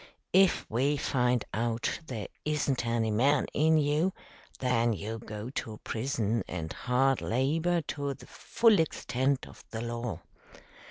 [0.33, 4.13] If we find out there isn't any man in you,
[4.57, 10.21] then you go to prison and hard labor to the full extent of the law.